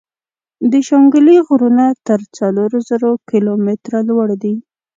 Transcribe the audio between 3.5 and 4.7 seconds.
ميتره لوړ دي ـ